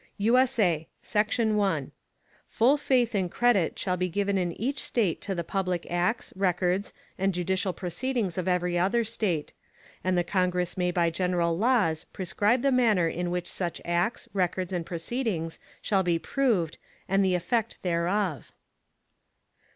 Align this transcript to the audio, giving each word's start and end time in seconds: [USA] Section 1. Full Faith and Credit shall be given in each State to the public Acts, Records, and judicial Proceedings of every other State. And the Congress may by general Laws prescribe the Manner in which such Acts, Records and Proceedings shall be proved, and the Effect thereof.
[USA] 0.17 0.87
Section 1.03 1.55
1. 1.57 1.91
Full 2.47 2.75
Faith 2.75 3.13
and 3.13 3.29
Credit 3.29 3.77
shall 3.77 3.97
be 3.97 4.09
given 4.09 4.35
in 4.35 4.51
each 4.53 4.81
State 4.81 5.21
to 5.21 5.35
the 5.35 5.43
public 5.43 5.85
Acts, 5.91 6.33
Records, 6.35 6.91
and 7.19 7.35
judicial 7.35 7.71
Proceedings 7.71 8.35
of 8.35 8.47
every 8.47 8.79
other 8.79 9.03
State. 9.03 9.53
And 10.03 10.17
the 10.17 10.23
Congress 10.23 10.75
may 10.75 10.89
by 10.89 11.11
general 11.11 11.55
Laws 11.55 12.05
prescribe 12.05 12.63
the 12.63 12.71
Manner 12.71 13.07
in 13.09 13.29
which 13.29 13.45
such 13.47 13.79
Acts, 13.85 14.27
Records 14.33 14.73
and 14.73 14.87
Proceedings 14.87 15.59
shall 15.83 16.01
be 16.01 16.17
proved, 16.17 16.79
and 17.07 17.23
the 17.23 17.35
Effect 17.35 17.77
thereof. 17.83 18.51